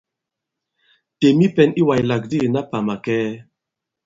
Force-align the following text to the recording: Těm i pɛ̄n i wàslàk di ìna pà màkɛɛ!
Těm 1.19 1.37
i 1.45 1.47
pɛ̄n 1.55 1.69
i 1.81 1.83
wàslàk 1.87 2.23
di 2.31 2.37
ìna 2.45 2.61
pà 2.69 2.77
màkɛɛ! 2.87 3.27